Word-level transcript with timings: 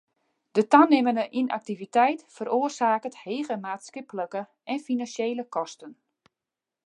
De 0.57 0.61
tanimmende 0.75 1.25
ynaktiviteit 1.41 2.23
feroarsaket 2.37 3.19
hege 3.25 3.57
maatskiplike 3.65 4.41
en 4.75 4.83
finansjele 4.87 5.45
kosten. 5.57 5.93